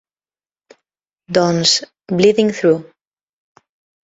Doncs 1.37 1.75
Bleeding 2.09 2.51
Through. 2.51 2.89